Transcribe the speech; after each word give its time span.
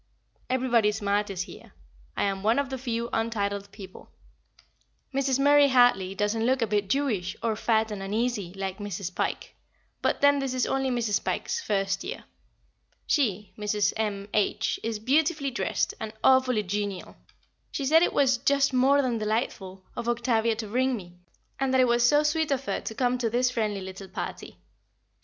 Everybody 0.49 0.91
smart 0.91 1.29
is 1.29 1.43
here. 1.43 1.73
I 2.17 2.23
am 2.23 2.41
one 2.41 2.57
of 2.57 2.71
the 2.71 2.79
few 2.79 3.07
untitled 3.13 3.71
people. 3.71 4.09
[Sidenote: 4.09 4.57
A 4.57 5.13
Friendly 5.13 5.13
Little 5.13 5.13
Party] 5.13 5.17
Mrs. 5.19 5.43
Murray 5.43 5.67
Hartley 5.69 6.15
doesn't 6.15 6.45
look 6.47 6.61
a 6.63 6.65
bit 6.65 6.89
Jewish, 6.89 7.35
or 7.43 7.55
fat 7.55 7.91
and 7.91 8.01
uneasy, 8.01 8.51
like 8.55 8.79
Mrs. 8.79 9.13
Pike, 9.13 9.53
but 10.01 10.21
then 10.21 10.39
this 10.39 10.55
is 10.55 10.65
only 10.65 10.89
Mrs. 10.89 11.23
Pike's 11.23 11.61
first 11.61 12.03
year. 12.03 12.23
She 13.05 13.53
Mrs. 13.59 13.93
M. 13.95 14.27
H. 14.33 14.79
is 14.81 14.97
beautifully 14.97 15.51
dressed, 15.51 15.93
and 15.99 16.13
awfully 16.23 16.63
genial; 16.63 17.15
she 17.71 17.85
said 17.85 18.01
it 18.01 18.11
was 18.11 18.39
"just 18.39 18.73
more 18.73 19.03
than 19.03 19.19
delightful" 19.19 19.83
of 19.95 20.09
Octavia 20.09 20.55
to 20.55 20.65
bring 20.65 20.97
me, 20.97 21.13
and 21.59 21.71
that 21.71 21.79
it 21.81 21.87
was 21.87 22.01
so 22.01 22.23
sweet 22.23 22.49
of 22.49 22.65
her 22.65 22.81
to 22.81 22.95
come 22.95 23.19
to 23.19 23.29
this 23.29 23.51
friendly 23.51 23.81
little 23.81 24.07
party. 24.09 24.57